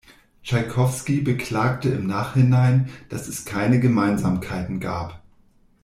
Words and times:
Tschaikowski 0.43 1.21
beklagte 1.21 1.89
im 1.89 2.07
Nachhinein, 2.07 2.89
dass 3.09 3.27
es 3.27 3.45
keine 3.45 3.79
Gemeinsamkeiten 3.79 4.79
gab. 4.79 5.21